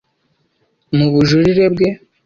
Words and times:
Mu 0.97 1.05
bujurire 1.13 1.65
bwe 1.73 1.87